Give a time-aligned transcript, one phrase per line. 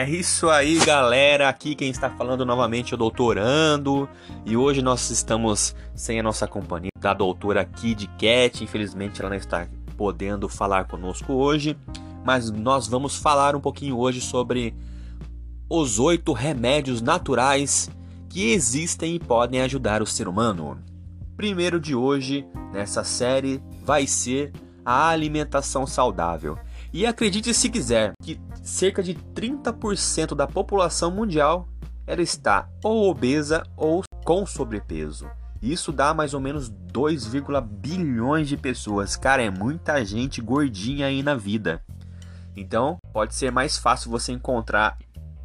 [0.00, 1.46] É isso aí, galera.
[1.46, 4.08] Aqui quem está falando novamente é o doutorando.
[4.46, 8.64] E hoje nós estamos sem a nossa companhia da doutora Kid Cat.
[8.64, 11.76] Infelizmente ela não está podendo falar conosco hoje.
[12.24, 14.74] Mas nós vamos falar um pouquinho hoje sobre
[15.68, 17.90] os oito remédios naturais
[18.30, 20.78] que existem e podem ajudar o ser humano.
[21.36, 24.50] Primeiro de hoje, nessa série, vai ser
[24.82, 26.58] a alimentação saudável.
[26.92, 31.68] E acredite se quiser que cerca de 30% da população mundial
[32.06, 35.30] ela está ou obesa ou com sobrepeso.
[35.62, 37.30] Isso dá mais ou menos 2,
[37.80, 39.14] bilhões de pessoas.
[39.14, 41.82] Cara, é muita gente gordinha aí na vida.
[42.56, 44.98] Então, pode ser mais fácil você encontrar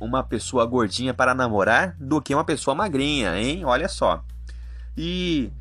[0.00, 3.64] uma pessoa gordinha para namorar do que uma pessoa magrinha, hein?
[3.64, 4.24] Olha só.
[4.96, 5.52] E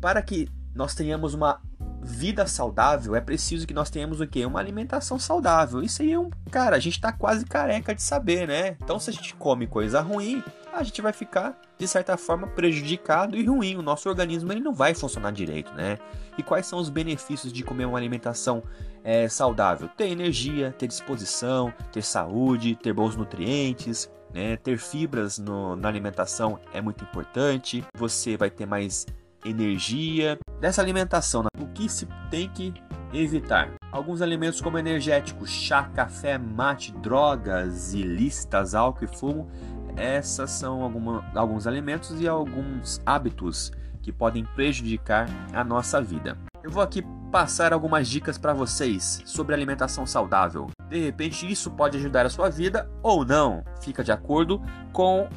[0.00, 1.60] para que nós tenhamos uma
[2.04, 4.44] vida saudável, é preciso que nós tenhamos o quê?
[4.44, 5.82] Uma alimentação saudável.
[5.82, 6.28] Isso aí é um.
[6.50, 8.76] Cara, a gente tá quase careca de saber, né?
[8.82, 13.36] Então, se a gente come coisa ruim, a gente vai ficar, de certa forma, prejudicado
[13.36, 13.76] e ruim.
[13.76, 15.98] O nosso organismo ele não vai funcionar direito, né?
[16.36, 18.62] E quais são os benefícios de comer uma alimentação
[19.02, 19.88] é, saudável?
[19.96, 24.10] Ter energia, ter disposição, ter saúde, ter bons nutrientes.
[24.32, 24.56] Né?
[24.56, 27.84] Ter fibras no, na alimentação é muito importante.
[27.96, 29.06] Você vai ter mais
[29.44, 30.36] energia.
[30.64, 31.48] Dessa alimentação, né?
[31.60, 32.72] o que se tem que
[33.12, 33.74] evitar?
[33.92, 39.50] Alguns alimentos como energéticos, chá, café, mate, drogas ilícitas, álcool e fumo.
[39.94, 46.38] Essas são alguma, alguns alimentos e alguns hábitos que podem prejudicar a nossa vida.
[46.62, 50.68] Eu vou aqui passar algumas dicas para vocês sobre alimentação saudável.
[50.88, 54.62] De repente, isso pode ajudar a sua vida ou não, fica de acordo
[54.94, 55.28] com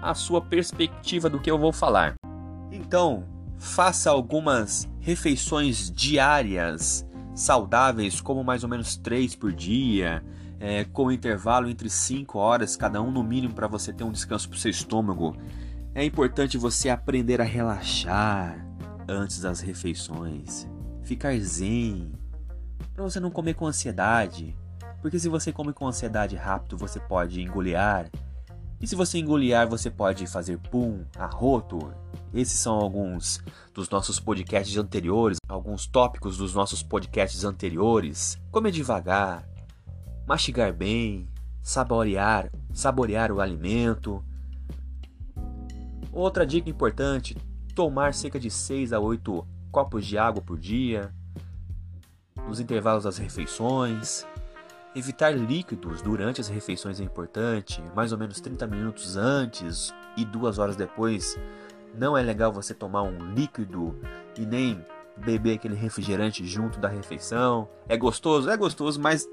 [0.00, 2.14] a sua perspectiva do que eu vou falar.
[2.70, 3.30] Então,
[3.62, 10.22] Faça algumas refeições diárias saudáveis, como mais ou menos três por dia,
[10.58, 14.48] é, com intervalo entre 5 horas cada um no mínimo para você ter um descanso
[14.48, 15.36] para o seu estômago.
[15.94, 18.66] É importante você aprender a relaxar
[19.08, 20.66] antes das refeições,
[21.04, 22.12] ficar zen,
[22.92, 24.56] para você não comer com ansiedade,
[25.00, 27.78] porque se você come com ansiedade rápido, você pode engolir
[28.82, 31.94] e se você engolir você pode fazer pum, arroto,
[32.34, 33.40] esses são alguns
[33.72, 38.36] dos nossos podcasts anteriores, alguns tópicos dos nossos podcasts anteriores.
[38.50, 39.48] Comer devagar,
[40.26, 41.28] mastigar bem,
[41.62, 44.24] saborear, saborear o alimento.
[46.10, 47.36] Outra dica importante:
[47.76, 51.14] tomar cerca de 6 a 8 copos de água por dia,
[52.48, 54.26] nos intervalos das refeições.
[54.94, 60.58] Evitar líquidos durante as refeições é importante, mais ou menos 30 minutos antes e duas
[60.58, 61.38] horas depois
[61.94, 63.98] não é legal você tomar um líquido
[64.36, 64.84] e nem
[65.16, 67.68] beber aquele refrigerante junto da refeição.
[67.88, 68.50] É gostoso?
[68.50, 69.26] É gostoso, mas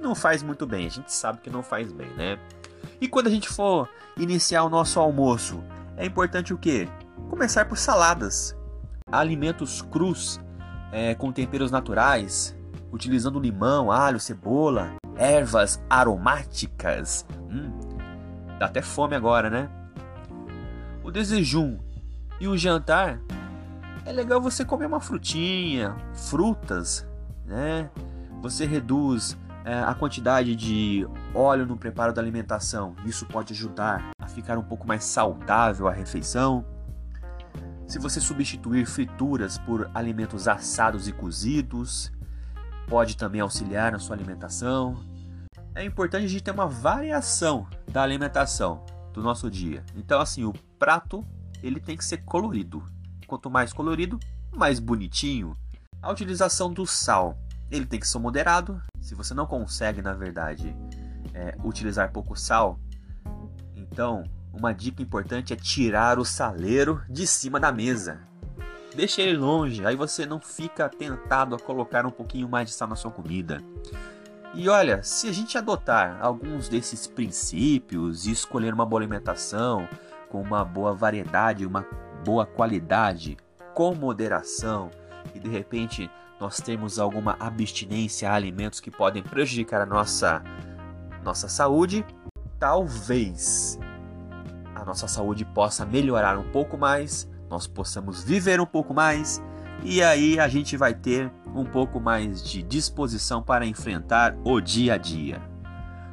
[0.00, 0.86] não faz muito bem.
[0.86, 2.38] A gente sabe que não faz bem, né?
[3.00, 5.62] E quando a gente for iniciar o nosso almoço,
[5.96, 6.88] é importante o quê?
[7.30, 8.56] Começar por saladas,
[9.10, 10.40] alimentos crus
[10.90, 12.56] é, com temperos naturais,
[12.96, 17.24] utilizando limão, alho, cebola, ervas aromáticas.
[17.50, 17.70] Hum,
[18.58, 19.70] dá até fome agora, né?
[21.04, 21.78] O desejum
[22.40, 23.20] e o jantar,
[24.04, 27.06] é legal você comer uma frutinha, frutas,
[27.44, 27.90] né?
[28.42, 32.94] Você reduz é, a quantidade de óleo no preparo da alimentação.
[33.04, 36.64] Isso pode ajudar a ficar um pouco mais saudável a refeição.
[37.86, 42.12] Se você substituir frituras por alimentos assados e cozidos,
[42.86, 44.96] pode também auxiliar na sua alimentação.
[45.74, 49.84] É importante a gente ter uma variação da alimentação do nosso dia.
[49.94, 51.24] Então, assim, o prato
[51.62, 52.82] ele tem que ser colorido.
[53.26, 54.18] Quanto mais colorido,
[54.54, 55.56] mais bonitinho.
[56.00, 57.36] A utilização do sal,
[57.70, 58.80] ele tem que ser moderado.
[59.00, 60.74] Se você não consegue, na verdade,
[61.34, 62.78] é, utilizar pouco sal,
[63.74, 68.20] então uma dica importante é tirar o saleiro de cima da mesa.
[68.96, 72.88] Deixe ele longe, aí você não fica tentado a colocar um pouquinho mais de sal
[72.88, 73.62] na sua comida.
[74.54, 79.86] E olha, se a gente adotar alguns desses princípios e escolher uma boa alimentação,
[80.30, 81.86] com uma boa variedade, uma
[82.24, 83.36] boa qualidade,
[83.74, 84.90] com moderação
[85.34, 86.10] e de repente
[86.40, 90.42] nós temos alguma abstinência a alimentos que podem prejudicar a nossa
[91.22, 92.02] nossa saúde,
[92.58, 93.78] talvez
[94.74, 99.42] a nossa saúde possa melhorar um pouco mais, nós possamos viver um pouco mais
[99.82, 104.94] e aí a gente vai ter um pouco mais de disposição para enfrentar o dia
[104.94, 105.40] a dia.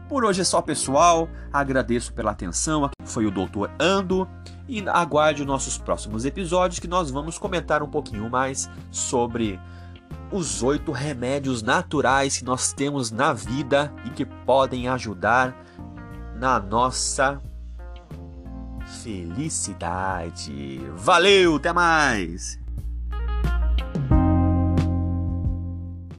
[0.07, 1.27] Por hoje é só, pessoal.
[1.51, 2.85] Agradeço pela atenção.
[2.85, 4.27] Aqui foi o Doutor Ando.
[4.67, 9.59] E aguarde os nossos próximos episódios que nós vamos comentar um pouquinho mais sobre
[10.31, 15.55] os oito remédios naturais que nós temos na vida e que podem ajudar
[16.35, 17.41] na nossa
[19.03, 20.79] felicidade.
[20.95, 22.62] Valeu, até mais!